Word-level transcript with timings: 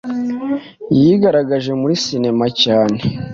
yigaragaje 0.99 1.71
muri 1.81 1.93
Cinema 2.05 2.45
cyane 2.61 2.99